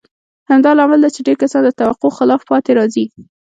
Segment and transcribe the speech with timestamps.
[0.49, 3.05] همدا لامل دی چې ډېر کسان د توقع خلاف پاتې راځي.